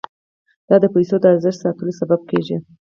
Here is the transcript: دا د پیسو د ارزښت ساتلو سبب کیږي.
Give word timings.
دا 0.67 0.75
د 0.83 0.85
پیسو 0.93 1.15
د 1.21 1.25
ارزښت 1.33 1.59
ساتلو 1.63 1.91
سبب 2.01 2.21
کیږي. 2.31 2.57